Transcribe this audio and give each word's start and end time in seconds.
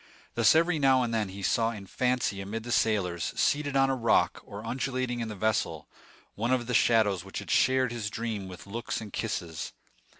Thus 0.33 0.55
every 0.55 0.79
now 0.79 1.03
and 1.03 1.13
then 1.13 1.29
he 1.29 1.43
saw 1.43 1.69
in 1.69 1.85
fancy 1.85 2.41
amid 2.41 2.63
the 2.63 2.71
sailors, 2.71 3.39
seated 3.39 3.75
on 3.77 3.91
a 3.91 3.95
rock, 3.95 4.41
or 4.43 4.65
undulating 4.65 5.19
in 5.19 5.27
the 5.27 5.35
vessel, 5.35 5.87
one 6.33 6.51
of 6.51 6.65
the 6.65 6.73
shadows 6.73 7.23
which 7.23 7.37
had 7.37 7.51
shared 7.51 7.91
his 7.91 8.09
dream 8.09 8.47
with 8.47 8.65
looks 8.65 8.99
and 8.99 9.13
kisses. 9.13 9.73